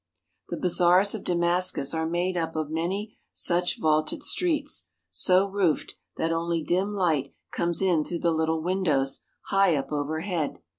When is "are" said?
1.93-2.07